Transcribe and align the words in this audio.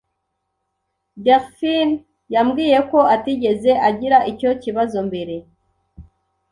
Delphin 1.25 1.89
yambwiye 2.33 2.79
ko 2.91 2.99
atigeze 3.15 3.71
agira 3.87 4.17
icyo 4.31 4.49
kibazo 4.63 4.97
mbere. 5.07 5.35